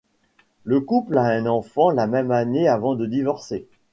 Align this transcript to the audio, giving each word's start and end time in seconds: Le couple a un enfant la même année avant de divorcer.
Le 0.63 0.81
couple 0.81 1.15
a 1.19 1.25
un 1.25 1.45
enfant 1.45 1.91
la 1.91 2.07
même 2.07 2.31
année 2.31 2.67
avant 2.67 2.95
de 2.95 3.05
divorcer. 3.05 3.67